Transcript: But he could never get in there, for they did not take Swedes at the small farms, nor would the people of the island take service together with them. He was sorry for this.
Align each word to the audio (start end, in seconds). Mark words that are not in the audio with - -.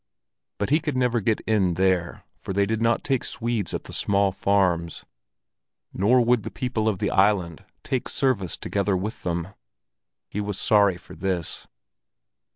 But 0.57 0.71
he 0.71 0.79
could 0.79 0.97
never 0.97 1.21
get 1.21 1.41
in 1.41 1.75
there, 1.75 2.23
for 2.35 2.53
they 2.53 2.65
did 2.65 2.81
not 2.81 3.03
take 3.03 3.23
Swedes 3.23 3.71
at 3.71 3.83
the 3.83 3.93
small 3.93 4.31
farms, 4.31 5.05
nor 5.93 6.25
would 6.25 6.41
the 6.41 6.49
people 6.49 6.89
of 6.89 6.97
the 6.97 7.11
island 7.11 7.63
take 7.83 8.09
service 8.09 8.57
together 8.57 8.97
with 8.97 9.21
them. 9.21 9.49
He 10.27 10.41
was 10.41 10.57
sorry 10.57 10.97
for 10.97 11.13
this. 11.15 11.67